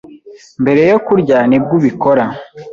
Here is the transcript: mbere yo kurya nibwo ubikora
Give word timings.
mbere 0.61 0.81
yo 0.91 0.97
kurya 1.07 1.37
nibwo 1.49 1.73
ubikora 1.79 2.25